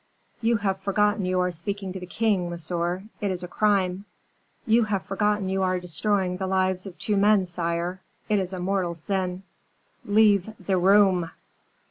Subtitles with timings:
[0.41, 3.03] "You have forgotten you are speaking to the king, monsieur.
[3.19, 4.05] It is a crime."
[4.65, 8.01] "You have forgotten you are destroying the lives of two men, sire.
[8.27, 9.43] It is a mortal sin."
[10.03, 11.29] "Leave the room!"